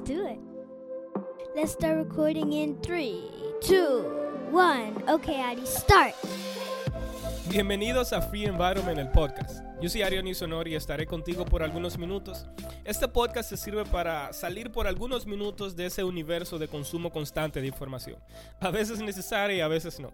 Let's 0.00 0.10
do 0.12 0.26
it. 0.26 0.38
Let's 1.54 1.72
start 1.72 1.98
recording 1.98 2.54
in 2.54 2.80
three, 2.80 3.22
two, 3.60 4.00
one. 4.48 5.02
Okay, 5.06 5.38
Addy, 5.38 5.66
start. 5.66 6.14
Bienvenidos 7.50 8.12
a 8.12 8.22
Free 8.22 8.44
Environment, 8.44 8.96
el 8.96 9.08
podcast. 9.08 9.64
Yo 9.82 9.88
soy 9.88 10.02
Ariel 10.02 10.32
Sonori 10.36 10.72
y 10.72 10.74
estaré 10.76 11.04
contigo 11.04 11.44
por 11.44 11.64
algunos 11.64 11.98
minutos. 11.98 12.46
Este 12.84 13.08
podcast 13.08 13.48
se 13.48 13.56
sirve 13.56 13.84
para 13.86 14.32
salir 14.32 14.70
por 14.70 14.86
algunos 14.86 15.26
minutos 15.26 15.74
de 15.74 15.86
ese 15.86 16.04
universo 16.04 16.58
de 16.58 16.68
consumo 16.68 17.10
constante 17.10 17.60
de 17.60 17.66
información. 17.66 18.18
A 18.60 18.70
veces 18.70 19.00
necesaria 19.00 19.56
y 19.56 19.60
a 19.62 19.68
veces 19.68 19.98
no. 19.98 20.12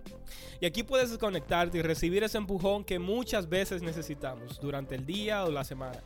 Y 0.60 0.66
aquí 0.66 0.82
puedes 0.82 1.10
desconectarte 1.10 1.78
y 1.78 1.82
recibir 1.82 2.22
ese 2.22 2.38
empujón 2.38 2.84
que 2.84 2.98
muchas 2.98 3.48
veces 3.48 3.82
necesitamos 3.82 4.58
durante 4.60 4.94
el 4.94 5.04
día 5.04 5.44
o 5.44 5.50
la 5.50 5.64
semana. 5.64 6.00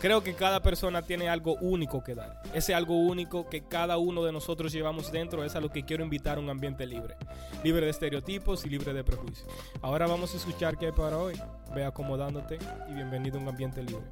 Creo 0.00 0.22
que 0.22 0.34
cada 0.34 0.62
persona 0.62 1.02
tiene 1.02 1.28
algo 1.28 1.54
único 1.62 2.04
que 2.04 2.14
dar. 2.14 2.42
Ese 2.54 2.74
algo 2.74 2.96
único 2.96 3.48
que 3.48 3.62
cada 3.64 3.96
uno 3.96 4.22
de 4.24 4.32
nosotros 4.32 4.72
llevamos 4.72 5.10
dentro 5.10 5.42
es 5.42 5.56
a 5.56 5.60
lo 5.60 5.70
que 5.70 5.84
quiero 5.84 6.04
invitar 6.04 6.36
a 6.36 6.40
un 6.40 6.50
ambiente 6.50 6.86
libre. 6.86 7.16
Libre 7.64 7.86
de 7.86 7.90
estereotipos 7.90 8.64
y 8.66 8.68
libre 8.68 8.92
de 8.92 9.02
prejuicios. 9.02 9.48
Ahora 9.80 10.06
vamos 10.06 10.34
a 10.34 10.36
escuchar 10.36 10.75
qué 10.78 10.86
hay 10.86 10.92
para 10.92 11.18
hoy. 11.18 11.34
Ve 11.74 11.84
acomodándote 11.84 12.58
y 12.88 12.94
bienvenido 12.94 13.38
a 13.38 13.42
un 13.42 13.48
ambiente 13.48 13.82
libre. 13.82 14.04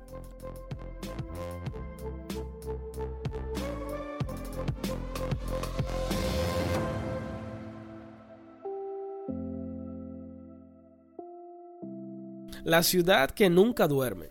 La 12.64 12.82
ciudad 12.82 13.30
que 13.30 13.50
nunca 13.50 13.86
duerme. 13.86 14.30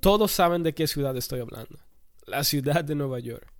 Todos 0.00 0.32
saben 0.32 0.62
de 0.62 0.74
qué 0.74 0.86
ciudad 0.86 1.16
estoy 1.16 1.40
hablando. 1.40 1.78
La 2.26 2.44
ciudad 2.44 2.84
de 2.84 2.94
Nueva 2.94 3.20
York. 3.20 3.50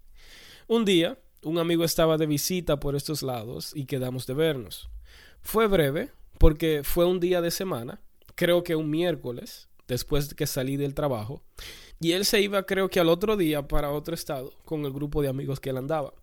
Un 0.67 0.85
día, 0.85 1.19
un 1.43 1.59
amigo 1.59 1.85
estaba 1.85 2.19
de 2.19 2.27
visita 2.27 2.79
por 2.79 2.95
estos 2.95 3.23
lados 3.23 3.73
y 3.75 3.87
quedamos 3.87 4.27
de 4.27 4.35
vernos. 4.35 4.91
Fue 5.41 5.67
breve 5.67 6.13
porque 6.39 6.83
fue 6.85 7.05
un 7.05 7.21
día 7.21 7.41
de 7.41 7.51
semana, 7.51 8.01
creo 8.35 8.63
que 8.63 8.77
un 8.77 8.91
miércoles, 8.91 9.69
después 9.87 10.29
de 10.29 10.37
que 10.37 10.47
salí 10.47 10.77
del 10.77 10.95
trabajo, 10.95 11.43
y 12.01 12.13
él 12.13 12.25
se 12.25 12.41
iba 12.41 12.65
creo 12.65 12.89
que 12.89 13.01
al 13.01 13.09
otro 13.09 13.37
día 13.37 13.67
para 13.67 13.91
otro 13.91 14.15
estado 14.15 14.53
con 14.65 14.85
el 14.85 14.93
grupo 14.93 15.21
de 15.23 15.29
amigos 15.29 15.61
que 15.61 15.71
él 15.71 15.77
andaba. 15.77 16.15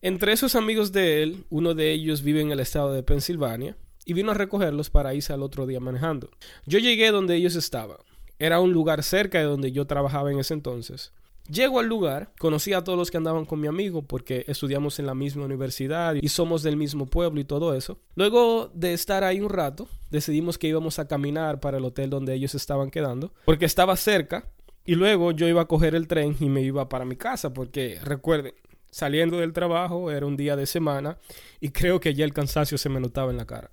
Entre 0.00 0.32
esos 0.32 0.54
amigos 0.54 0.92
de 0.92 1.22
él, 1.22 1.44
uno 1.50 1.74
de 1.74 1.90
ellos 1.90 2.22
vive 2.22 2.40
en 2.40 2.50
el 2.50 2.60
estado 2.60 2.92
de 2.92 3.02
Pensilvania 3.02 3.76
y 4.04 4.12
vino 4.12 4.30
a 4.30 4.34
recogerlos 4.34 4.90
para 4.90 5.14
irse 5.14 5.32
al 5.32 5.42
otro 5.42 5.66
día 5.66 5.80
manejando. 5.80 6.30
Yo 6.66 6.78
llegué 6.78 7.10
donde 7.10 7.36
ellos 7.36 7.56
estaban. 7.56 7.96
Era 8.38 8.60
un 8.60 8.72
lugar 8.72 9.02
cerca 9.02 9.38
de 9.38 9.44
donde 9.44 9.72
yo 9.72 9.86
trabajaba 9.86 10.30
en 10.30 10.38
ese 10.38 10.54
entonces. 10.54 11.12
Llego 11.48 11.78
al 11.78 11.86
lugar, 11.86 12.32
conocí 12.38 12.72
a 12.72 12.82
todos 12.82 12.98
los 12.98 13.10
que 13.10 13.18
andaban 13.18 13.44
con 13.44 13.60
mi 13.60 13.68
amigo 13.68 14.00
porque 14.00 14.46
estudiamos 14.48 14.98
en 14.98 15.04
la 15.04 15.14
misma 15.14 15.44
universidad 15.44 16.14
y 16.14 16.28
somos 16.28 16.62
del 16.62 16.78
mismo 16.78 17.04
pueblo 17.04 17.38
y 17.38 17.44
todo 17.44 17.74
eso. 17.74 17.98
Luego 18.14 18.70
de 18.72 18.94
estar 18.94 19.24
ahí 19.24 19.40
un 19.40 19.50
rato, 19.50 19.86
decidimos 20.10 20.56
que 20.56 20.68
íbamos 20.68 20.98
a 20.98 21.06
caminar 21.06 21.60
para 21.60 21.76
el 21.76 21.84
hotel 21.84 22.08
donde 22.08 22.32
ellos 22.32 22.54
estaban 22.54 22.90
quedando 22.90 23.34
porque 23.44 23.66
estaba 23.66 23.94
cerca 23.96 24.48
y 24.86 24.94
luego 24.94 25.32
yo 25.32 25.46
iba 25.46 25.62
a 25.62 25.68
coger 25.68 25.94
el 25.94 26.08
tren 26.08 26.34
y 26.40 26.48
me 26.48 26.62
iba 26.62 26.88
para 26.88 27.04
mi 27.04 27.16
casa 27.16 27.52
porque 27.52 27.98
recuerden, 28.02 28.54
saliendo 28.90 29.36
del 29.38 29.52
trabajo 29.52 30.10
era 30.10 30.24
un 30.24 30.38
día 30.38 30.56
de 30.56 30.64
semana 30.64 31.18
y 31.60 31.70
creo 31.70 32.00
que 32.00 32.14
ya 32.14 32.24
el 32.24 32.32
cansancio 32.32 32.78
se 32.78 32.88
me 32.88 33.00
notaba 33.00 33.30
en 33.30 33.36
la 33.36 33.46
cara. 33.46 33.70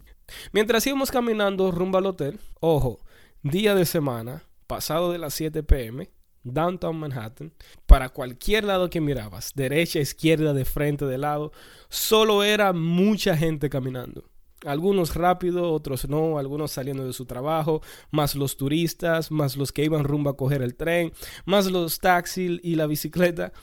Mientras 0.52 0.86
íbamos 0.88 1.10
caminando 1.10 1.72
rumbo 1.72 1.98
al 1.98 2.06
hotel, 2.06 2.38
ojo, 2.60 3.00
día 3.44 3.76
de 3.76 3.86
semana, 3.86 4.44
pasado 4.68 5.12
de 5.12 5.20
las 5.20 5.34
7 5.34 5.64
pm, 5.64 6.10
downtown 6.44 6.98
Manhattan, 6.98 7.54
para 7.86 8.10
cualquier 8.10 8.64
lado 8.64 8.90
que 8.90 9.02
mirabas, 9.02 9.52
derecha, 9.56 10.00
izquierda, 10.00 10.54
de 10.54 10.66
frente, 10.66 11.06
de 11.06 11.18
lado, 11.18 11.52
solo 11.90 12.44
era 12.44 12.74
mucha 12.74 13.38
gente 13.38 13.70
caminando. 13.70 14.26
Algunos 14.64 15.16
rápido, 15.16 15.72
otros 15.72 16.08
no, 16.08 16.38
algunos 16.38 16.72
saliendo 16.72 17.06
de 17.06 17.14
su 17.14 17.26
trabajo, 17.26 17.82
más 18.12 18.36
los 18.36 18.58
turistas, 18.58 19.32
más 19.32 19.58
los 19.58 19.72
que 19.72 19.84
iban 19.84 20.04
rumbo 20.04 20.30
a 20.30 20.38
coger 20.38 20.62
el 20.62 20.76
tren, 20.76 21.14
más 21.46 21.66
los 21.72 22.00
taxis 22.00 22.60
y 22.62 22.76
la 22.76 22.86
bicicleta. 22.86 23.54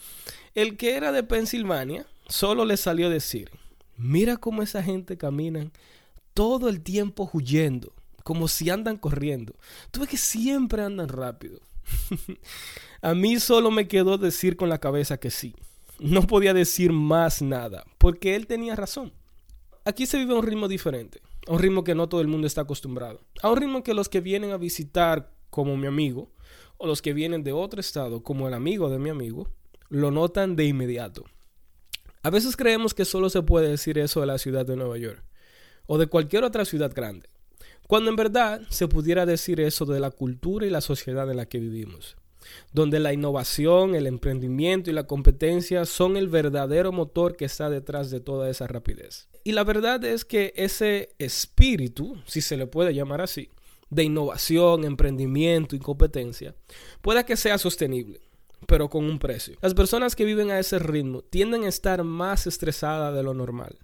El 0.55 0.77
que 0.77 0.97
era 0.97 1.12
de 1.12 1.22
Pensilvania 1.22 2.05
solo 2.27 2.65
le 2.65 2.77
salió 2.77 3.06
a 3.06 3.11
decir, 3.11 3.50
mira 3.97 4.38
cómo 4.38 4.62
esa 4.62 4.83
gente 4.83 5.17
camina 5.17 5.71
todo 6.34 6.69
el 6.69 6.81
tiempo 6.81 7.31
huyendo, 7.33 7.93
como 8.25 8.49
si 8.49 8.69
andan 8.69 8.97
corriendo. 8.97 9.55
Tú 9.93 10.00
ves 10.00 10.09
que 10.09 10.17
siempre 10.17 10.83
andan 10.83 11.09
rápido. 11.09 11.61
a 13.03 13.15
mí 13.15 13.38
solo 13.41 13.71
me 13.71 13.88
quedó 13.88 14.19
decir 14.19 14.56
con 14.56 14.69
la 14.69 14.78
cabeza 14.78 15.19
que 15.19 15.31
sí. 15.31 15.54
No 15.99 16.22
podía 16.22 16.54
decir 16.54 16.93
más 16.93 17.43
nada, 17.43 17.84
porque 17.99 18.37
él 18.37 18.47
tenía 18.47 18.76
razón. 18.76 19.12
Aquí 19.84 20.06
se 20.06 20.19
vive 20.19 20.34
un 20.34 20.47
ritmo 20.47 20.69
diferente, 20.69 21.21
a 21.47 21.53
un 21.53 21.59
ritmo 21.59 21.82
que 21.82 21.94
no 21.94 22.09
todo 22.09 22.21
el 22.21 22.28
mundo 22.28 22.47
está 22.47 22.60
acostumbrado, 22.62 23.21
a 23.43 23.50
un 23.50 23.56
ritmo 23.56 23.82
que 23.82 23.94
los 23.94 24.09
que 24.09 24.21
vienen 24.21 24.53
a 24.53 24.59
visitar 24.59 25.32
como 25.50 25.76
mi 25.76 25.87
amigo, 25.87 26.31
o 26.76 26.87
los 26.87 27.03
que 27.03 27.12
vienen 27.12 27.43
de 27.43 27.53
otro 27.53 27.81
estado 27.81 28.22
como 28.22 28.47
el 28.47 28.55
amigo 28.55 28.91
de 28.91 28.99
mi 28.99 29.10
amigo, 29.10 29.50
lo 29.88 30.10
notan 30.10 30.55
de 30.55 30.66
inmediato. 30.66 31.25
A 32.22 32.31
veces 32.31 32.56
creemos 32.56 32.94
que 32.94 33.05
solo 33.05 33.31
se 33.31 33.43
puede 33.43 33.69
decir 33.69 33.99
eso 33.99 34.20
de 34.20 34.26
la 34.26 34.38
ciudad 34.38 34.66
de 34.66 34.76
Nueva 34.76 34.99
York, 34.99 35.25
o 35.87 35.99
de 35.99 36.06
cualquier 36.06 36.44
otra 36.44 36.65
ciudad 36.65 36.93
grande 36.94 37.28
cuando 37.88 38.10
en 38.10 38.16
verdad 38.16 38.60
se 38.69 38.87
pudiera 38.87 39.25
decir 39.25 39.60
eso 39.60 39.87
de 39.87 39.99
la 39.99 40.10
cultura 40.10 40.66
y 40.66 40.71
la 40.71 40.82
sociedad 40.82 41.28
en 41.31 41.38
la 41.38 41.47
que 41.47 41.59
vivimos, 41.59 42.19
donde 42.71 43.00
la 43.00 43.15
innovación, 43.15 43.94
el 43.94 44.06
emprendimiento 44.06 44.91
y 44.91 44.93
la 44.93 45.06
competencia 45.06 45.87
son 45.87 46.19
el 46.19 46.28
verdadero 46.28 46.93
motor 46.93 47.34
que 47.34 47.47
está 47.47 47.71
detrás 47.71 48.10
de 48.10 48.21
toda 48.21 48.50
esa 48.50 48.66
rapidez. 48.66 49.28
Y 49.43 49.53
la 49.53 49.65
verdad 49.65 50.04
es 50.04 50.26
que 50.26 50.53
ese 50.54 51.15
espíritu, 51.19 52.19
si 52.26 52.43
se 52.43 52.59
le 52.59 52.66
puede 52.66 52.93
llamar 52.93 53.22
así, 53.22 53.49
de 53.88 54.05
innovación, 54.05 54.84
emprendimiento 54.84 55.75
y 55.75 55.78
competencia, 55.78 56.55
pueda 57.00 57.25
que 57.25 57.38
sea 57.38 57.56
sostenible, 57.56 58.20
pero 58.66 58.91
con 58.91 59.06
un 59.06 59.19
precio. 59.19 59.56
Las 59.62 59.72
personas 59.72 60.15
que 60.15 60.26
viven 60.26 60.50
a 60.50 60.59
ese 60.59 60.78
ritmo 60.78 61.22
tienden 61.22 61.65
a 61.65 61.69
estar 61.69 62.05
más 62.05 62.47
estresadas 62.47 63.15
de 63.15 63.22
lo 63.22 63.32
normal. 63.32 63.78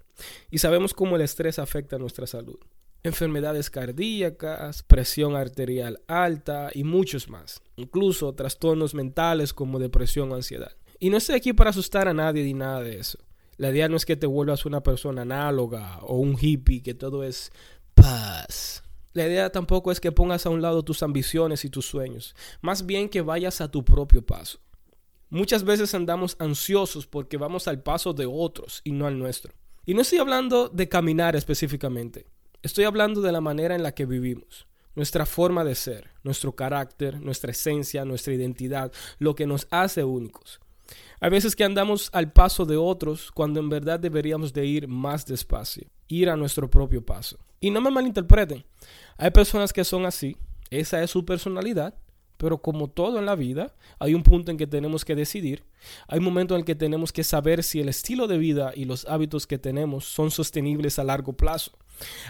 Y 0.50 0.58
sabemos 0.58 0.92
cómo 0.92 1.16
el 1.16 1.22
estrés 1.22 1.58
afecta 1.58 1.96
a 1.96 1.98
nuestra 1.98 2.26
salud 2.26 2.58
enfermedades 3.04 3.70
cardíacas, 3.70 4.82
presión 4.82 5.36
arterial 5.36 6.00
alta 6.08 6.70
y 6.74 6.82
muchos 6.84 7.28
más, 7.28 7.62
incluso 7.76 8.34
trastornos 8.34 8.94
mentales 8.94 9.52
como 9.52 9.78
depresión 9.78 10.32
o 10.32 10.34
ansiedad. 10.34 10.72
Y 10.98 11.10
no 11.10 11.18
estoy 11.18 11.36
aquí 11.36 11.52
para 11.52 11.70
asustar 11.70 12.08
a 12.08 12.14
nadie 12.14 12.42
ni 12.42 12.54
nada 12.54 12.82
de 12.82 12.98
eso. 12.98 13.18
La 13.56 13.70
idea 13.70 13.88
no 13.88 13.96
es 13.96 14.06
que 14.06 14.16
te 14.16 14.26
vuelvas 14.26 14.64
una 14.64 14.82
persona 14.82 15.22
análoga 15.22 15.98
o 16.00 16.16
un 16.16 16.36
hippie, 16.40 16.82
que 16.82 16.94
todo 16.94 17.22
es 17.22 17.52
paz. 17.94 18.82
La 19.12 19.26
idea 19.26 19.52
tampoco 19.52 19.92
es 19.92 20.00
que 20.00 20.10
pongas 20.10 20.46
a 20.46 20.50
un 20.50 20.62
lado 20.62 20.82
tus 20.82 21.02
ambiciones 21.02 21.64
y 21.64 21.70
tus 21.70 21.86
sueños, 21.86 22.34
más 22.62 22.84
bien 22.84 23.08
que 23.08 23.20
vayas 23.20 23.60
a 23.60 23.70
tu 23.70 23.84
propio 23.84 24.26
paso. 24.26 24.58
Muchas 25.28 25.62
veces 25.62 25.94
andamos 25.94 26.36
ansiosos 26.38 27.06
porque 27.06 27.36
vamos 27.36 27.68
al 27.68 27.82
paso 27.82 28.12
de 28.12 28.26
otros 28.26 28.80
y 28.82 28.92
no 28.92 29.06
al 29.06 29.18
nuestro. 29.18 29.52
Y 29.84 29.94
no 29.94 30.00
estoy 30.00 30.18
hablando 30.18 30.68
de 30.68 30.88
caminar 30.88 31.36
específicamente. 31.36 32.26
Estoy 32.64 32.84
hablando 32.84 33.20
de 33.20 33.30
la 33.30 33.42
manera 33.42 33.74
en 33.74 33.82
la 33.82 33.92
que 33.92 34.06
vivimos, 34.06 34.66
nuestra 34.94 35.26
forma 35.26 35.64
de 35.64 35.74
ser, 35.74 36.08
nuestro 36.22 36.56
carácter, 36.56 37.20
nuestra 37.20 37.50
esencia, 37.50 38.06
nuestra 38.06 38.32
identidad, 38.32 38.90
lo 39.18 39.34
que 39.34 39.46
nos 39.46 39.66
hace 39.70 40.02
únicos. 40.02 40.60
Hay 41.20 41.28
veces 41.28 41.54
que 41.54 41.64
andamos 41.64 42.08
al 42.14 42.32
paso 42.32 42.64
de 42.64 42.78
otros 42.78 43.30
cuando 43.32 43.60
en 43.60 43.68
verdad 43.68 44.00
deberíamos 44.00 44.54
de 44.54 44.64
ir 44.64 44.88
más 44.88 45.26
despacio, 45.26 45.90
ir 46.08 46.30
a 46.30 46.36
nuestro 46.36 46.70
propio 46.70 47.04
paso. 47.04 47.36
Y 47.60 47.68
no 47.70 47.82
me 47.82 47.90
malinterpreten, 47.90 48.64
hay 49.18 49.30
personas 49.30 49.70
que 49.70 49.84
son 49.84 50.06
así, 50.06 50.38
esa 50.70 51.02
es 51.02 51.10
su 51.10 51.26
personalidad, 51.26 51.94
pero 52.38 52.62
como 52.62 52.88
todo 52.88 53.18
en 53.18 53.26
la 53.26 53.34
vida, 53.34 53.74
hay 53.98 54.14
un 54.14 54.22
punto 54.22 54.50
en 54.50 54.56
que 54.56 54.66
tenemos 54.66 55.04
que 55.04 55.14
decidir, 55.14 55.64
hay 56.08 56.18
un 56.18 56.24
momento 56.24 56.54
en 56.54 56.60
el 56.60 56.64
que 56.64 56.74
tenemos 56.74 57.12
que 57.12 57.24
saber 57.24 57.62
si 57.62 57.80
el 57.80 57.90
estilo 57.90 58.26
de 58.26 58.38
vida 58.38 58.72
y 58.74 58.86
los 58.86 59.04
hábitos 59.04 59.46
que 59.46 59.58
tenemos 59.58 60.06
son 60.06 60.30
sostenibles 60.30 60.98
a 60.98 61.04
largo 61.04 61.34
plazo. 61.34 61.72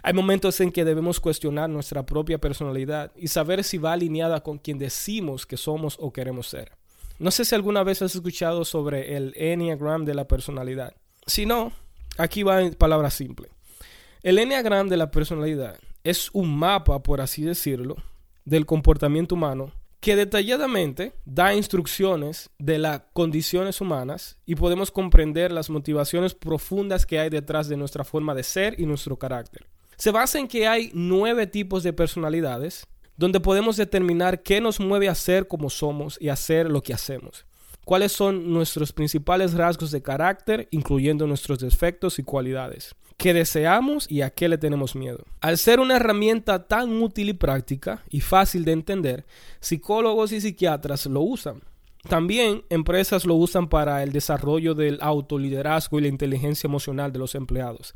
Hay 0.02 0.12
momentos 0.12 0.60
en 0.60 0.72
que 0.72 0.84
debemos 0.84 1.20
cuestionar 1.20 1.70
nuestra 1.70 2.04
propia 2.04 2.38
personalidad 2.38 3.12
y 3.16 3.28
saber 3.28 3.64
si 3.64 3.78
va 3.78 3.92
alineada 3.92 4.42
con 4.42 4.58
quien 4.58 4.78
decimos 4.78 5.46
que 5.46 5.56
somos 5.56 5.96
o 6.00 6.12
queremos 6.12 6.48
ser. 6.48 6.72
No 7.18 7.30
sé 7.30 7.44
si 7.44 7.54
alguna 7.54 7.84
vez 7.84 8.02
has 8.02 8.14
escuchado 8.14 8.64
sobre 8.64 9.16
el 9.16 9.32
Enneagram 9.36 10.04
de 10.04 10.14
la 10.14 10.26
personalidad. 10.26 10.94
Si 11.26 11.46
no, 11.46 11.72
aquí 12.18 12.42
va 12.42 12.62
en 12.62 12.74
palabras 12.74 13.14
simples. 13.14 13.50
El 14.22 14.38
Enneagram 14.38 14.88
de 14.88 14.96
la 14.96 15.10
personalidad 15.10 15.78
es 16.02 16.30
un 16.32 16.56
mapa, 16.56 17.02
por 17.02 17.20
así 17.20 17.42
decirlo, 17.42 17.96
del 18.44 18.66
comportamiento 18.66 19.34
humano 19.34 19.72
que 20.04 20.16
detalladamente 20.16 21.14
da 21.24 21.54
instrucciones 21.54 22.50
de 22.58 22.76
las 22.76 23.00
condiciones 23.14 23.80
humanas 23.80 24.36
y 24.44 24.54
podemos 24.54 24.90
comprender 24.90 25.50
las 25.50 25.70
motivaciones 25.70 26.34
profundas 26.34 27.06
que 27.06 27.18
hay 27.18 27.30
detrás 27.30 27.70
de 27.70 27.78
nuestra 27.78 28.04
forma 28.04 28.34
de 28.34 28.42
ser 28.42 28.78
y 28.78 28.84
nuestro 28.84 29.18
carácter. 29.18 29.66
Se 29.96 30.10
basa 30.10 30.38
en 30.38 30.46
que 30.46 30.68
hay 30.68 30.90
nueve 30.92 31.46
tipos 31.46 31.82
de 31.82 31.94
personalidades 31.94 32.86
donde 33.16 33.40
podemos 33.40 33.78
determinar 33.78 34.42
qué 34.42 34.60
nos 34.60 34.78
mueve 34.78 35.08
a 35.08 35.14
ser 35.14 35.48
como 35.48 35.70
somos 35.70 36.18
y 36.20 36.28
hacer 36.28 36.70
lo 36.70 36.82
que 36.82 36.92
hacemos. 36.92 37.46
cuáles 37.86 38.12
son 38.12 38.52
nuestros 38.52 38.92
principales 38.92 39.54
rasgos 39.54 39.90
de 39.90 40.02
carácter, 40.02 40.68
incluyendo 40.70 41.26
nuestros 41.26 41.60
defectos 41.60 42.18
y 42.18 42.24
cualidades, 42.24 42.94
qué 43.16 43.34
deseamos 43.34 44.10
y 44.10 44.22
a 44.22 44.30
qué 44.30 44.48
le 44.48 44.58
tenemos 44.58 44.94
miedo. 44.96 45.24
Al 45.40 45.58
ser 45.58 45.80
una 45.80 45.96
herramienta 45.96 46.66
tan 46.66 47.02
útil 47.02 47.28
y 47.28 47.32
práctica 47.34 48.02
y 48.10 48.20
fácil 48.20 48.64
de 48.64 48.72
entender, 48.72 49.26
psicólogos 49.60 50.32
y 50.32 50.40
psiquiatras 50.40 51.06
lo 51.06 51.20
usan. 51.20 51.62
También 52.08 52.64
empresas 52.68 53.24
lo 53.24 53.34
usan 53.34 53.68
para 53.68 54.02
el 54.02 54.12
desarrollo 54.12 54.74
del 54.74 54.98
autoliderazgo 55.00 55.98
y 55.98 56.02
la 56.02 56.08
inteligencia 56.08 56.66
emocional 56.66 57.12
de 57.12 57.18
los 57.18 57.34
empleados. 57.34 57.94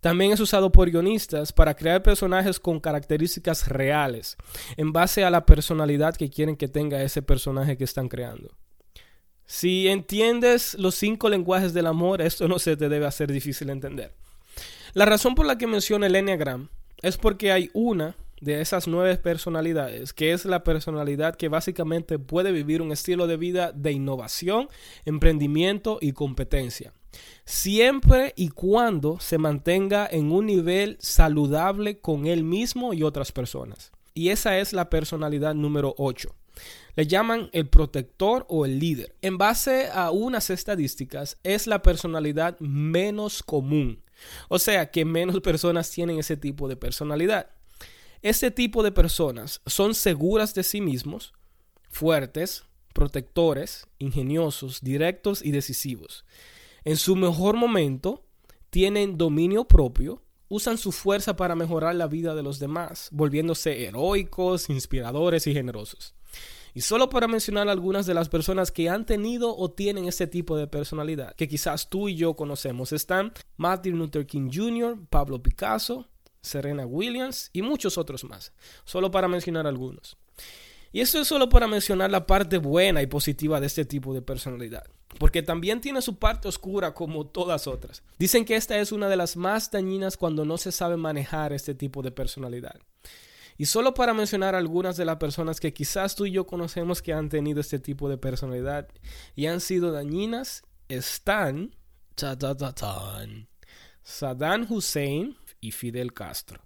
También 0.00 0.32
es 0.32 0.40
usado 0.40 0.70
por 0.70 0.88
guionistas 0.88 1.52
para 1.52 1.74
crear 1.74 2.02
personajes 2.02 2.60
con 2.60 2.78
características 2.78 3.68
reales, 3.68 4.36
en 4.76 4.92
base 4.92 5.24
a 5.24 5.30
la 5.30 5.44
personalidad 5.46 6.14
que 6.14 6.30
quieren 6.30 6.56
que 6.56 6.68
tenga 6.68 7.02
ese 7.02 7.22
personaje 7.22 7.76
que 7.76 7.84
están 7.84 8.08
creando. 8.08 8.56
Si 9.46 9.88
entiendes 9.88 10.74
los 10.74 10.94
cinco 10.94 11.28
lenguajes 11.28 11.74
del 11.74 11.88
amor, 11.88 12.22
esto 12.22 12.46
no 12.46 12.60
se 12.60 12.76
te 12.76 12.88
debe 12.88 13.06
hacer 13.06 13.32
difícil 13.32 13.68
entender. 13.68 14.14
La 14.92 15.04
razón 15.04 15.34
por 15.34 15.46
la 15.46 15.56
que 15.56 15.66
menciono 15.66 16.06
el 16.06 16.16
Enneagram 16.16 16.68
es 17.02 17.16
porque 17.16 17.52
hay 17.52 17.70
una 17.74 18.16
de 18.40 18.60
esas 18.60 18.88
nueve 18.88 19.16
personalidades, 19.16 20.12
que 20.12 20.32
es 20.32 20.44
la 20.44 20.64
personalidad 20.64 21.36
que 21.36 21.48
básicamente 21.48 22.18
puede 22.18 22.52
vivir 22.52 22.82
un 22.82 22.90
estilo 22.90 23.26
de 23.26 23.36
vida 23.36 23.72
de 23.72 23.92
innovación, 23.92 24.68
emprendimiento 25.04 25.98
y 26.00 26.12
competencia. 26.12 26.92
Siempre 27.44 28.32
y 28.36 28.48
cuando 28.48 29.20
se 29.20 29.38
mantenga 29.38 30.08
en 30.10 30.32
un 30.32 30.46
nivel 30.46 30.96
saludable 31.00 31.98
con 31.98 32.26
él 32.26 32.44
mismo 32.44 32.94
y 32.94 33.02
otras 33.02 33.32
personas. 33.32 33.92
Y 34.14 34.30
esa 34.30 34.58
es 34.58 34.72
la 34.72 34.90
personalidad 34.90 35.54
número 35.54 35.94
8. 35.98 36.34
Le 36.96 37.06
llaman 37.06 37.48
el 37.52 37.68
protector 37.68 38.46
o 38.48 38.64
el 38.64 38.78
líder. 38.78 39.14
En 39.22 39.38
base 39.38 39.88
a 39.92 40.10
unas 40.10 40.50
estadísticas, 40.50 41.38
es 41.42 41.66
la 41.66 41.82
personalidad 41.82 42.58
menos 42.60 43.42
común. 43.42 44.02
O 44.48 44.58
sea 44.58 44.90
que 44.90 45.04
menos 45.04 45.40
personas 45.40 45.90
tienen 45.90 46.18
ese 46.18 46.36
tipo 46.36 46.68
de 46.68 46.76
personalidad. 46.76 47.50
Este 48.22 48.50
tipo 48.50 48.82
de 48.82 48.92
personas 48.92 49.62
son 49.66 49.94
seguras 49.94 50.54
de 50.54 50.62
sí 50.62 50.80
mismos, 50.80 51.32
fuertes, 51.88 52.64
protectores, 52.92 53.86
ingeniosos, 53.98 54.80
directos 54.82 55.42
y 55.42 55.52
decisivos. 55.52 56.24
En 56.84 56.96
su 56.96 57.16
mejor 57.16 57.56
momento, 57.56 58.24
tienen 58.70 59.16
dominio 59.16 59.64
propio, 59.64 60.22
usan 60.48 60.78
su 60.78 60.92
fuerza 60.92 61.36
para 61.36 61.54
mejorar 61.54 61.94
la 61.94 62.06
vida 62.06 62.34
de 62.34 62.42
los 62.42 62.58
demás, 62.58 63.08
volviéndose 63.12 63.86
heroicos, 63.86 64.68
inspiradores 64.68 65.46
y 65.46 65.54
generosos. 65.54 66.14
Y 66.74 66.82
solo 66.82 67.08
para 67.08 67.28
mencionar 67.28 67.68
algunas 67.68 68.06
de 68.06 68.14
las 68.14 68.28
personas 68.28 68.70
que 68.70 68.88
han 68.88 69.06
tenido 69.06 69.56
o 69.56 69.70
tienen 69.70 70.06
este 70.06 70.26
tipo 70.26 70.56
de 70.56 70.66
personalidad, 70.66 71.34
que 71.34 71.48
quizás 71.48 71.88
tú 71.88 72.08
y 72.08 72.16
yo 72.16 72.34
conocemos, 72.34 72.92
están 72.92 73.32
Martin 73.56 73.98
Luther 73.98 74.26
King 74.26 74.50
Jr., 74.52 74.98
Pablo 75.08 75.42
Picasso, 75.42 76.08
Serena 76.42 76.86
Williams 76.86 77.50
y 77.52 77.62
muchos 77.62 77.98
otros 77.98 78.24
más, 78.24 78.52
solo 78.84 79.10
para 79.10 79.28
mencionar 79.28 79.66
algunos. 79.66 80.16
Y 80.92 81.00
esto 81.00 81.20
es 81.20 81.28
solo 81.28 81.48
para 81.48 81.68
mencionar 81.68 82.10
la 82.10 82.26
parte 82.26 82.58
buena 82.58 83.00
y 83.00 83.06
positiva 83.06 83.60
de 83.60 83.66
este 83.66 83.84
tipo 83.84 84.12
de 84.12 84.22
personalidad, 84.22 84.84
porque 85.18 85.42
también 85.42 85.80
tiene 85.80 86.02
su 86.02 86.18
parte 86.18 86.48
oscura 86.48 86.94
como 86.94 87.26
todas 87.26 87.68
otras. 87.68 88.02
Dicen 88.18 88.44
que 88.44 88.56
esta 88.56 88.76
es 88.78 88.90
una 88.90 89.08
de 89.08 89.16
las 89.16 89.36
más 89.36 89.70
dañinas 89.70 90.16
cuando 90.16 90.44
no 90.44 90.58
se 90.58 90.72
sabe 90.72 90.96
manejar 90.96 91.52
este 91.52 91.74
tipo 91.74 92.02
de 92.02 92.10
personalidad. 92.10 92.80
Y 93.60 93.66
solo 93.66 93.92
para 93.92 94.14
mencionar 94.14 94.54
algunas 94.54 94.96
de 94.96 95.04
las 95.04 95.16
personas 95.16 95.60
que 95.60 95.74
quizás 95.74 96.14
tú 96.14 96.24
y 96.24 96.30
yo 96.30 96.46
conocemos 96.46 97.02
que 97.02 97.12
han 97.12 97.28
tenido 97.28 97.60
este 97.60 97.78
tipo 97.78 98.08
de 98.08 98.16
personalidad 98.16 98.88
y 99.36 99.48
han 99.48 99.60
sido 99.60 99.92
dañinas, 99.92 100.62
están 100.88 101.76
Saddam 102.16 103.28
Hussein, 104.66 105.36
y 105.60 105.72
Fidel 105.72 106.14
Castro. 106.14 106.62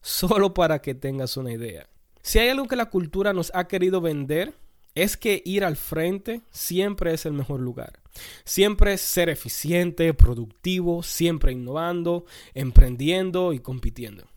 Solo 0.00 0.54
para 0.54 0.80
que 0.80 0.94
tengas 0.94 1.36
una 1.36 1.50
idea. 1.50 1.88
Si 2.22 2.38
hay 2.38 2.50
algo 2.50 2.68
que 2.68 2.76
la 2.76 2.90
cultura 2.90 3.32
nos 3.32 3.50
ha 3.52 3.66
querido 3.66 4.00
vender, 4.00 4.54
es 4.94 5.16
que 5.16 5.42
ir 5.44 5.64
al 5.64 5.74
frente 5.74 6.42
siempre 6.52 7.12
es 7.12 7.26
el 7.26 7.32
mejor 7.32 7.58
lugar. 7.58 7.98
Siempre 8.44 8.98
ser 8.98 9.30
eficiente, 9.30 10.14
productivo, 10.14 11.02
siempre 11.02 11.50
innovando, 11.50 12.24
emprendiendo 12.54 13.52
y 13.52 13.58
compitiendo. 13.58 14.28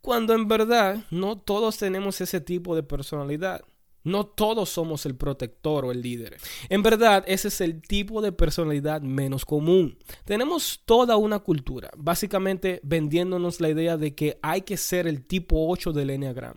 Cuando 0.00 0.34
en 0.34 0.48
verdad 0.48 1.04
no 1.10 1.38
todos 1.38 1.78
tenemos 1.78 2.20
ese 2.20 2.40
tipo 2.40 2.74
de 2.74 2.82
personalidad. 2.82 3.62
No 4.04 4.24
todos 4.24 4.70
somos 4.70 5.04
el 5.06 5.16
protector 5.16 5.84
o 5.84 5.92
el 5.92 6.00
líder. 6.00 6.38
En 6.70 6.82
verdad, 6.82 7.24
ese 7.26 7.48
es 7.48 7.60
el 7.60 7.82
tipo 7.82 8.22
de 8.22 8.32
personalidad 8.32 9.02
menos 9.02 9.44
común. 9.44 9.98
Tenemos 10.24 10.80
toda 10.86 11.16
una 11.16 11.40
cultura, 11.40 11.90
básicamente 11.96 12.80
vendiéndonos 12.84 13.60
la 13.60 13.68
idea 13.68 13.96
de 13.96 14.14
que 14.14 14.38
hay 14.40 14.62
que 14.62 14.76
ser 14.76 15.06
el 15.06 15.26
tipo 15.26 15.68
8 15.68 15.92
del 15.92 16.10
Enneagram, 16.10 16.54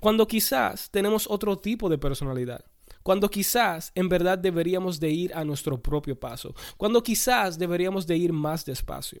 cuando 0.00 0.26
quizás 0.26 0.90
tenemos 0.90 1.26
otro 1.28 1.58
tipo 1.58 1.88
de 1.88 1.98
personalidad. 1.98 2.64
Cuando 3.02 3.28
quizás 3.28 3.92
en 3.94 4.08
verdad 4.08 4.38
deberíamos 4.38 4.98
de 4.98 5.10
ir 5.10 5.34
a 5.34 5.44
nuestro 5.44 5.82
propio 5.82 6.18
paso. 6.18 6.54
Cuando 6.78 7.02
quizás 7.02 7.58
deberíamos 7.58 8.06
de 8.06 8.16
ir 8.16 8.32
más 8.32 8.64
despacio. 8.64 9.20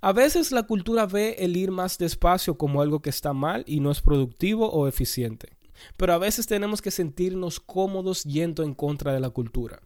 A 0.00 0.12
veces 0.12 0.52
la 0.52 0.64
cultura 0.64 1.06
ve 1.06 1.36
el 1.38 1.56
ir 1.56 1.70
más 1.70 1.98
despacio 1.98 2.56
como 2.56 2.80
algo 2.82 3.00
que 3.00 3.10
está 3.10 3.32
mal 3.32 3.64
y 3.66 3.80
no 3.80 3.90
es 3.90 4.00
productivo 4.00 4.70
o 4.70 4.88
eficiente 4.88 5.56
pero 5.96 6.12
a 6.12 6.18
veces 6.18 6.46
tenemos 6.46 6.82
que 6.82 6.90
sentirnos 6.90 7.60
cómodos 7.60 8.24
yendo 8.24 8.62
en 8.62 8.74
contra 8.74 9.12
de 9.12 9.20
la 9.20 9.30
cultura. 9.30 9.80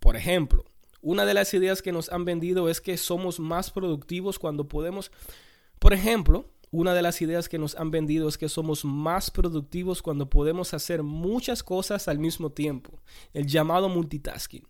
Por 0.00 0.16
ejemplo, 0.16 0.64
una 1.00 1.24
de 1.24 1.34
las 1.34 1.52
ideas 1.54 1.82
que 1.82 1.92
nos 1.92 2.10
han 2.10 2.24
vendido 2.24 2.68
es 2.68 2.80
que 2.80 2.96
somos 2.96 3.40
más 3.40 3.70
productivos 3.70 4.38
cuando 4.38 4.68
podemos, 4.68 5.10
por 5.78 5.92
ejemplo, 5.92 6.48
una 6.70 6.94
de 6.94 7.02
las 7.02 7.20
ideas 7.20 7.48
que 7.48 7.58
nos 7.58 7.74
han 7.74 7.90
vendido 7.90 8.28
es 8.28 8.38
que 8.38 8.48
somos 8.48 8.84
más 8.84 9.30
productivos 9.30 10.00
cuando 10.00 10.30
podemos 10.30 10.72
hacer 10.72 11.02
muchas 11.02 11.62
cosas 11.62 12.08
al 12.08 12.18
mismo 12.18 12.50
tiempo, 12.50 13.02
el 13.34 13.46
llamado 13.46 13.88
multitasking. 13.88 14.66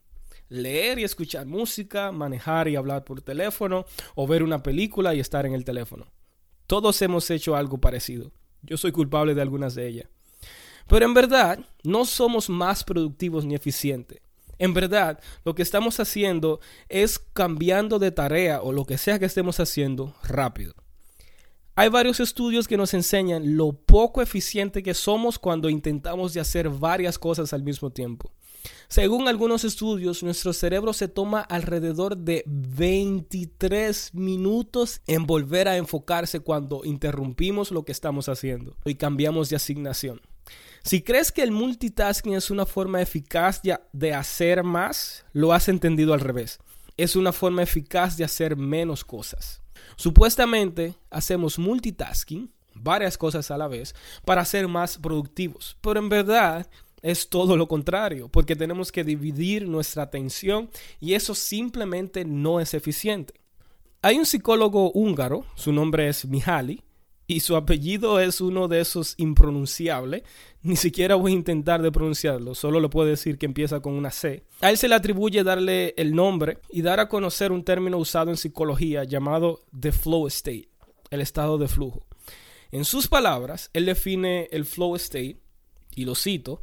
Leer 0.49 0.99
y 0.99 1.05
escuchar 1.05 1.47
música, 1.47 2.13
manejar 2.13 2.69
y 2.69 2.77
hablar 2.77 3.05
por 3.05 3.23
teléfono, 3.23 3.85
o 4.15 4.27
ver 4.27 4.43
una 4.43 4.63
película 4.63 5.15
y 5.15 5.21
estar 5.21 5.47
en 5.47 5.55
el 5.55 5.65
teléfono. 5.65 6.07
Todos 6.67 7.01
hemos 7.03 7.31
hecho 7.31 7.57
algo 7.57 7.79
parecido. 7.79 8.33
Yo 8.63 8.77
soy 8.77 8.93
culpable 8.93 9.35
de 9.35 9.43
algunas 9.43 9.75
de 9.75 9.89
ellas. 9.89 10.09
Pero 10.87 11.05
en 11.05 11.15
verdad, 11.15 11.59
no 11.85 12.05
somos 12.05 12.49
más 12.49 12.85
productivos 12.85 13.45
ni 13.45 13.55
eficientes. 13.55 14.21
En 14.59 14.75
verdad, 14.75 15.21
lo 15.45 15.55
que 15.55 15.63
estamos 15.63 15.99
haciendo 15.99 16.61
es 16.89 17.19
cambiando 17.19 17.99
de 17.99 18.13
tarea 18.13 18.63
o 18.63 18.73
lo 18.73 18.85
que 18.85 18.99
sea 18.99 19.19
que 19.19 19.25
estemos 19.25 19.59
haciendo 19.59 20.15
rápido. 20.23 20.75
Hay 21.75 21.89
varios 21.89 22.21
estudios 22.21 22.69
que 22.69 22.77
nos 22.77 22.93
enseñan 22.93 23.57
lo 23.57 23.73
poco 23.73 24.21
eficiente 24.23 24.83
que 24.83 24.95
somos 24.95 25.39
cuando 25.39 25.71
intentamos 25.71 26.35
de 26.35 26.41
hacer 26.41 26.69
varias 26.69 27.19
cosas 27.19 27.53
al 27.53 27.63
mismo 27.63 27.91
tiempo. 27.91 28.31
Según 28.89 29.29
algunos 29.29 29.65
estudios, 29.65 30.23
nuestro 30.23 30.53
cerebro 30.53 30.93
se 30.93 31.09
toma 31.09 31.41
alrededor 31.41 32.17
de 32.17 32.45
23 32.47 34.15
minutos 34.15 35.01
en 35.07 35.27
volver 35.27 35.69
a 35.69 35.77
enfocarse 35.77 36.41
cuando 36.41 36.85
interrumpimos 36.85 37.71
lo 37.71 37.85
que 37.85 37.93
estamos 37.93 38.29
haciendo 38.29 38.77
y 38.85 38.97
cambiamos 38.97 39.49
de 39.49 39.57
asignación. 39.57 40.21
Si 40.83 41.03
crees 41.03 41.31
que 41.31 41.43
el 41.43 41.53
multitasking 41.53 42.35
es 42.35 42.51
una 42.51 42.67
forma 42.67 43.01
eficaz 43.01 43.63
de 43.93 44.15
hacer 44.15 44.65
más, 44.65 45.25
lo 45.33 45.53
has 45.53 45.69
entendido 45.69 46.13
al 46.13 46.21
revés. 46.21 46.59
Es 46.97 47.15
una 47.17 47.33
forma 47.33 47.63
eficaz 47.63 48.17
de 48.17 48.25
hacer 48.25 48.57
menos 48.57 49.05
cosas. 49.05 49.63
Supuestamente 49.97 50.97
hacemos 51.11 51.59
multitasking, 51.59 52.51
varias 52.75 53.17
cosas 53.17 53.51
a 53.51 53.59
la 53.59 53.69
vez, 53.69 53.95
para 54.25 54.45
ser 54.45 54.67
más 54.67 54.99
productivos, 54.99 55.77
pero 55.81 56.01
en 56.01 56.09
verdad 56.09 56.69
es 57.03 57.29
todo 57.29 57.57
lo 57.57 57.69
contrario, 57.69 58.29
porque 58.29 58.57
tenemos 58.57 58.93
que 58.93 59.05
dividir 59.05 59.69
nuestra 59.69 60.05
atención 60.05 60.71
y 61.01 61.15
eso 61.15 61.35
simplemente 61.35 62.25
no 62.25 62.61
es 62.61 62.75
eficiente. 62.75 63.35
Hay 64.01 64.19
un 64.19 64.27
psicólogo 64.27 64.91
húngaro, 64.93 65.45
su 65.55 65.73
nombre 65.73 66.09
es 66.09 66.25
Mihaly, 66.25 66.83
y 67.27 67.41
su 67.41 67.57
apellido 67.57 68.21
es 68.21 68.41
uno 68.41 68.69
de 68.69 68.81
esos 68.81 69.15
impronunciables. 69.17 70.23
Ni 70.63 70.77
siquiera 70.77 71.15
voy 71.15 71.33
a 71.33 71.37
intentar 71.37 71.83
de 71.83 71.93
pronunciarlo, 71.93 72.55
solo 72.55 72.81
le 72.81 72.89
puedo 72.89 73.09
decir 73.09 73.39
que 73.39 73.47
empieza 73.47 73.81
con 73.81 73.95
una 73.95 74.11
C. 74.11 74.45
A 74.61 74.71
él 74.71 74.77
se 74.77 74.89
le 74.89 74.95
atribuye 74.95 75.43
darle 75.43 75.95
el 75.97 76.15
nombre 76.15 76.59
y 76.71 76.83
dar 76.83 77.01
a 77.01 77.09
conocer 77.09 77.53
un 77.53 77.65
término 77.65 77.97
usado 77.99 78.31
en 78.31 78.37
psicología 78.37 79.05
llamado 79.05 79.61
the 79.79 79.93
flow 79.93 80.27
state, 80.27 80.69
el 81.11 81.21
estado 81.21 81.59
de 81.59 81.69
flujo. 81.69 82.05
En 82.71 82.85
sus 82.85 83.09
palabras, 83.09 83.71
él 83.73 83.87
define 83.87 84.49
el 84.51 84.65
flow 84.65 84.97
state, 84.97 85.39
y 85.95 86.05
lo 86.05 86.15
cito, 86.15 86.63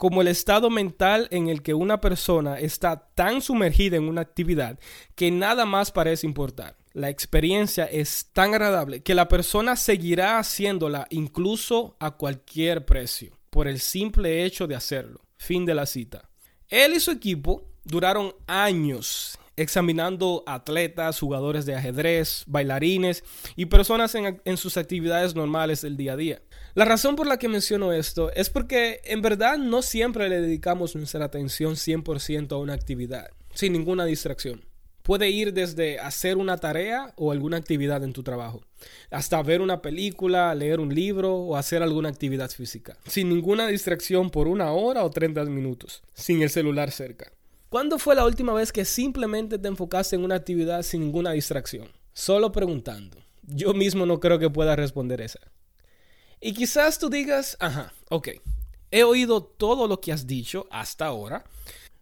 como 0.00 0.22
el 0.22 0.28
estado 0.28 0.70
mental 0.70 1.28
en 1.30 1.48
el 1.48 1.60
que 1.60 1.74
una 1.74 2.00
persona 2.00 2.58
está 2.58 3.10
tan 3.14 3.42
sumergida 3.42 3.98
en 3.98 4.08
una 4.08 4.22
actividad 4.22 4.78
que 5.14 5.30
nada 5.30 5.66
más 5.66 5.92
parece 5.92 6.26
importar 6.26 6.80
la 6.94 7.10
experiencia 7.10 7.84
es 7.84 8.30
tan 8.32 8.54
agradable 8.54 9.02
que 9.02 9.14
la 9.14 9.28
persona 9.28 9.76
seguirá 9.76 10.38
haciéndola 10.38 11.06
incluso 11.10 11.96
a 12.00 12.12
cualquier 12.12 12.86
precio, 12.86 13.38
por 13.50 13.68
el 13.68 13.78
simple 13.78 14.44
hecho 14.44 14.66
de 14.66 14.74
hacerlo. 14.74 15.20
Fin 15.36 15.66
de 15.66 15.74
la 15.74 15.84
cita. 15.84 16.30
Él 16.68 16.94
y 16.94 17.00
su 17.00 17.10
equipo 17.10 17.68
duraron 17.84 18.34
años 18.46 19.38
examinando 19.60 20.42
atletas, 20.46 21.20
jugadores 21.20 21.66
de 21.66 21.74
ajedrez, 21.74 22.44
bailarines 22.46 23.24
y 23.56 23.66
personas 23.66 24.14
en, 24.14 24.56
sus 24.56 24.78
actividades 24.78 25.34
normales 25.34 25.82
del 25.82 25.98
día 25.98 26.14
a 26.14 26.16
día. 26.16 26.42
La 26.74 26.86
razón 26.86 27.14
por 27.14 27.26
la 27.26 27.38
que 27.38 27.48
menciono 27.48 27.92
esto 27.92 28.32
es 28.32 28.48
porque 28.48 29.00
en 29.04 29.20
verdad 29.20 29.58
no 29.58 29.82
siempre 29.82 30.28
le 30.30 30.40
dedicamos 30.40 30.96
nuestra 30.96 31.26
atención 31.26 31.74
100% 31.74 32.52
a 32.52 32.56
una 32.56 32.72
actividad, 32.72 33.28
sin 33.52 33.74
ninguna 33.74 34.06
distracción. 34.06 34.64
Puede 35.02 35.28
ir 35.28 35.52
desde 35.52 35.98
hacer 35.98 36.36
una 36.36 36.56
tarea 36.56 37.12
o 37.16 37.32
alguna 37.32 37.56
actividad 37.58 38.02
en 38.02 38.12
tu 38.12 38.22
trabajo, 38.22 38.62
hasta 39.10 39.42
ver 39.42 39.60
una 39.60 39.82
película, 39.82 40.54
leer 40.54 40.80
un 40.80 40.94
libro 40.94 41.34
o 41.34 41.56
hacer 41.56 41.82
alguna 41.82 42.08
actividad 42.08 42.50
física, 42.50 42.96
sin 43.06 43.28
ninguna 43.28 43.66
distracción 43.66 44.30
por 44.30 44.48
una 44.48 44.72
hora 44.72 45.04
o 45.04 45.10
30 45.10 45.44
minutos, 45.46 46.02
sin 46.14 46.42
el 46.42 46.50
celular 46.50 46.90
cerca. 46.92 47.32
¿Cuándo 47.70 48.00
fue 48.00 48.16
la 48.16 48.26
última 48.26 48.52
vez 48.52 48.72
que 48.72 48.84
simplemente 48.84 49.56
te 49.56 49.68
enfocaste 49.68 50.16
en 50.16 50.24
una 50.24 50.34
actividad 50.34 50.82
sin 50.82 51.02
ninguna 51.02 51.30
distracción? 51.30 51.88
Solo 52.12 52.50
preguntando. 52.50 53.16
Yo 53.42 53.74
mismo 53.74 54.06
no 54.06 54.18
creo 54.18 54.40
que 54.40 54.50
pueda 54.50 54.74
responder 54.74 55.20
esa. 55.20 55.38
Y 56.40 56.52
quizás 56.52 56.98
tú 56.98 57.08
digas, 57.08 57.56
ajá, 57.60 57.94
ok, 58.08 58.30
he 58.90 59.04
oído 59.04 59.44
todo 59.44 59.86
lo 59.86 60.00
que 60.00 60.10
has 60.10 60.26
dicho 60.26 60.66
hasta 60.72 61.06
ahora, 61.06 61.44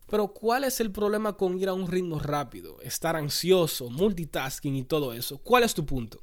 pero 0.09 0.29
¿cuál 0.29 0.65
es 0.65 0.81
el 0.81 0.91
problema 0.91 1.37
con 1.37 1.61
ir 1.61 1.69
a 1.69 1.75
un 1.75 1.87
ritmo 1.87 2.19
rápido, 2.19 2.81
estar 2.81 3.15
ansioso, 3.15 3.91
multitasking 3.91 4.75
y 4.75 4.85
todo 4.85 5.13
eso? 5.13 5.37
¿Cuál 5.37 5.65
es 5.65 5.75
tu 5.75 5.85
punto? 5.85 6.23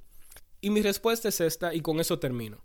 Y 0.60 0.72
mi 0.72 0.82
respuesta 0.82 1.30
es 1.30 1.40
esta 1.40 1.72
y 1.72 1.82
con 1.82 2.00
eso 2.00 2.18
termino. 2.18 2.64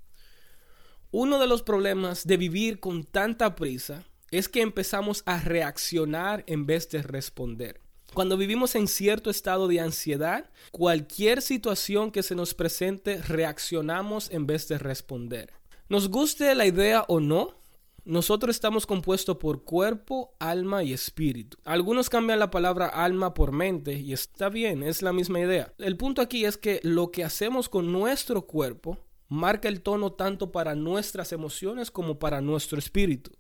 Uno 1.11 1.39
de 1.41 1.47
los 1.47 1.63
problemas 1.63 2.27
de 2.27 2.39
vivir 2.39 2.81
con 2.81 3.05
tanta 3.05 3.55
prisa 3.55 4.07
es 4.31 4.49
que 4.49 4.61
empezamos 4.61 5.23
a 5.27 5.41
reaccionar 5.41 6.45
en 6.47 6.67
vez 6.67 6.89
de 6.91 7.03
responder. 7.03 7.81
Cuando 8.15 8.37
vivimos 8.37 8.75
en 8.75 8.89
cierto 8.89 9.31
estado 9.31 9.69
de 9.69 9.81
ansiedad, 9.81 10.51
cualquier 10.73 11.43
situación 11.43 12.11
que 12.11 12.23
se 12.23 12.35
nos 12.35 12.55
presente 12.55 13.23
reaccionamos 13.23 14.31
en 14.31 14.47
vez 14.47 14.67
de 14.67 14.79
responder. 14.79 15.53
Nos 15.89 16.09
guste 16.09 16.55
la 16.55 16.67
idea 16.67 17.05
o 17.09 17.21
no, 17.21 17.61
nosotros 18.05 18.57
estamos 18.57 18.87
compuestos 18.87 19.37
por 19.37 19.63
cuerpo, 19.63 20.35
alma 20.41 20.83
y 20.83 20.93
espíritu. 20.93 21.59
Algunos 21.65 22.09
cambian 22.09 22.39
la 22.39 22.51
palabra 22.51 22.87
alma 22.87 23.35
por 23.35 23.53
mente 23.53 23.93
y 23.93 24.13
está 24.13 24.49
bien, 24.49 24.83
es 24.83 25.03
la 25.03 25.13
misma 25.13 25.41
idea. 25.41 25.73
El 25.79 25.97
punto 25.97 26.23
aquí 26.23 26.45
es 26.45 26.57
que 26.57 26.81
lo 26.83 27.13
que 27.13 27.23
hacemos 27.23 27.69
con 27.69 27.93
nuestro 27.93 28.47
cuerpo 28.47 28.99
marca 29.29 29.69
el 29.69 29.83
tono 29.83 30.13
tanto 30.13 30.51
para 30.51 30.75
nuestras 30.75 31.33
emociones 31.33 31.91
como 31.91 32.19
para 32.19 32.41
nuestro 32.41 32.79
espíritu. 32.79 33.31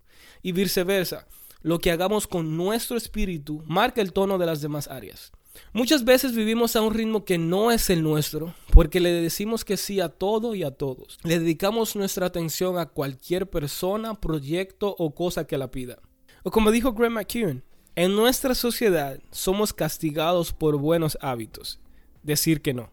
Y 0.42 0.52
viceversa, 0.52 1.26
lo 1.62 1.78
que 1.78 1.90
hagamos 1.90 2.26
con 2.26 2.56
nuestro 2.56 2.96
espíritu 2.96 3.62
marca 3.66 4.00
el 4.00 4.12
tono 4.12 4.38
de 4.38 4.46
las 4.46 4.60
demás 4.60 4.88
áreas. 4.88 5.32
Muchas 5.72 6.04
veces 6.04 6.34
vivimos 6.34 6.76
a 6.76 6.80
un 6.80 6.94
ritmo 6.94 7.24
que 7.24 7.38
no 7.38 7.70
es 7.70 7.90
el 7.90 8.02
nuestro 8.02 8.54
porque 8.72 9.00
le 9.00 9.12
decimos 9.12 9.64
que 9.64 9.76
sí 9.76 10.00
a 10.00 10.08
todo 10.08 10.54
y 10.54 10.62
a 10.62 10.70
todos. 10.70 11.18
Le 11.22 11.38
dedicamos 11.38 11.96
nuestra 11.96 12.26
atención 12.26 12.78
a 12.78 12.86
cualquier 12.86 13.48
persona, 13.50 14.14
proyecto 14.14 14.94
o 14.98 15.14
cosa 15.14 15.46
que 15.46 15.58
la 15.58 15.70
pida. 15.70 15.98
O 16.42 16.50
como 16.50 16.70
dijo 16.70 16.92
Graham 16.92 17.14
McKeown, 17.14 17.64
en 17.96 18.16
nuestra 18.16 18.54
sociedad 18.54 19.18
somos 19.30 19.72
castigados 19.72 20.52
por 20.52 20.78
buenos 20.78 21.18
hábitos, 21.20 21.80
decir 22.22 22.62
que 22.62 22.72
no, 22.72 22.90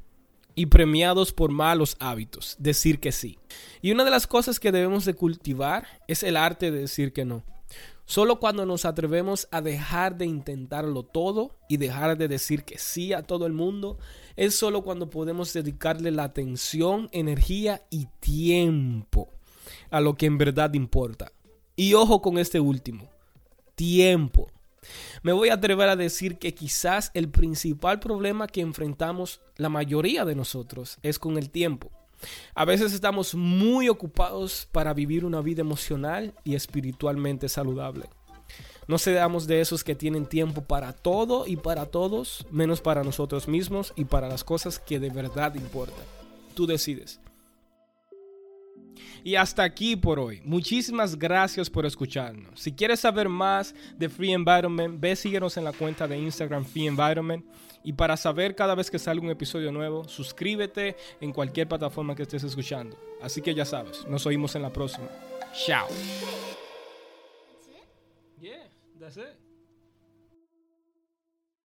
y 0.58 0.66
premiados 0.66 1.34
por 1.34 1.52
malos 1.52 1.96
hábitos, 2.00 2.56
decir 2.58 3.00
que 3.00 3.12
sí. 3.12 3.38
Y 3.80 3.92
una 3.92 4.04
de 4.04 4.10
las 4.10 4.26
cosas 4.26 4.60
que 4.60 4.72
debemos 4.72 5.06
de 5.06 5.14
cultivar 5.14 5.86
es 6.08 6.24
el 6.24 6.36
arte 6.36 6.72
de 6.72 6.80
decir 6.80 7.14
que 7.14 7.26
no. 7.26 7.44
Solo 8.06 8.40
cuando 8.40 8.66
nos 8.66 8.84
atrevemos 8.84 9.48
a 9.52 9.62
dejar 9.62 10.18
de 10.18 10.26
intentarlo 10.26 11.04
todo 11.04 11.60
y 11.70 11.78
dejar 11.78 12.18
de 12.18 12.28
decir 12.28 12.64
que 12.64 12.80
sí 12.80 13.14
a 13.14 13.22
todo 13.22 13.46
el 13.46 13.54
mundo, 13.54 14.00
es 14.36 14.56
solo 14.56 14.82
cuando 14.82 15.12
podemos 15.12 15.54
dedicarle 15.54 16.10
la 16.10 16.24
atención, 16.24 17.08
energía 17.12 17.84
y 17.92 18.08
tiempo 18.20 19.30
a 19.92 20.02
lo 20.02 20.16
que 20.16 20.26
en 20.26 20.40
verdad 20.40 20.74
importa. 20.74 21.32
Y 21.76 21.94
ojo 21.94 22.24
con 22.24 22.40
este 22.40 22.60
último, 22.60 23.12
tiempo. 23.76 24.48
Me 25.24 25.32
voy 25.32 25.50
a 25.50 25.56
atrever 25.56 25.90
a 25.90 25.96
decir 25.96 26.38
que 26.38 26.54
quizás 26.54 27.12
el 27.14 27.30
principal 27.30 28.00
problema 28.00 28.48
que 28.48 28.62
enfrentamos 28.62 29.42
la 29.56 29.70
mayoría 29.70 30.26
de 30.26 30.36
nosotros 30.36 30.98
es 31.04 31.20
con 31.20 31.38
el 31.38 31.50
tiempo. 31.50 31.92
A 32.56 32.66
veces 32.66 32.94
estamos 32.94 33.36
muy 33.36 33.90
ocupados 33.90 34.68
para 34.72 34.94
vivir 34.94 35.26
una 35.26 35.42
vida 35.42 35.62
emocional 35.62 36.34
y 36.44 36.56
espiritualmente 36.56 37.50
saludable. 37.50 38.06
No 38.88 38.98
seamos 38.98 39.48
de 39.48 39.60
esos 39.60 39.84
que 39.84 39.96
tienen 39.96 40.26
tiempo 40.26 40.62
para 40.62 40.94
todo 40.94 41.46
y 41.46 41.58
para 41.58 41.88
todos, 41.88 42.48
menos 42.52 42.80
para 42.80 43.04
nosotros 43.04 43.48
mismos 43.48 43.92
y 43.98 44.06
para 44.06 44.30
las 44.30 44.44
cosas 44.46 44.80
que 44.80 45.00
de 45.00 45.10
verdad 45.10 45.56
importan. 45.56 46.06
Tú 46.56 46.66
decides. 46.66 47.20
Y 49.28 49.36
hasta 49.36 49.62
aquí 49.62 49.98
por 49.98 50.22
hoy. 50.22 50.40
Muchísimas 50.46 51.20
gracias 51.20 51.70
por 51.70 51.86
escucharnos. 51.86 52.58
Si 52.58 52.72
quieres 52.72 53.02
saber 53.02 53.28
más 53.28 53.76
de 53.98 54.08
Free 54.08 54.32
Environment, 54.32 54.98
ve 55.02 55.18
síguenos 55.18 55.58
en 55.58 55.66
la 55.66 55.74
cuenta 55.74 56.08
de 56.08 56.18
Instagram 56.18 56.64
Free 56.64 56.88
Environment. 56.88 57.46
Y 57.84 57.92
para 57.92 58.16
saber 58.16 58.56
cada 58.56 58.74
vez 58.74 58.90
que 58.90 58.98
salga 58.98 59.26
un 59.26 59.30
episodio 59.30 59.70
nuevo, 59.70 60.08
suscríbete 60.08 60.96
en 61.20 61.34
cualquier 61.34 61.68
plataforma 61.68 62.16
que 62.16 62.24
estés 62.24 62.46
escuchando. 62.46 62.98
Así 63.22 63.42
que 63.42 63.54
ya 63.54 63.66
sabes, 63.66 64.08
nos 64.08 64.26
oímos 64.26 64.56
en 64.56 64.62
la 64.62 64.72
próxima. 64.72 65.10
Chao. 65.66 65.90
Yeah, 68.40 68.64
that's 68.98 69.18
it. 69.18 69.47